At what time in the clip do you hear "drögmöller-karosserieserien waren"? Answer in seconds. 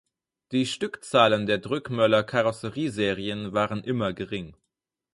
1.61-3.83